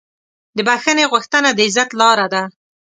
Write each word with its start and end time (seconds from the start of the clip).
د 0.57 0.59
بښنې 0.67 1.05
غوښتنه 1.11 1.49
د 1.53 1.59
عزت 1.67 1.89
لاره 2.01 2.27
ده. 2.33 2.43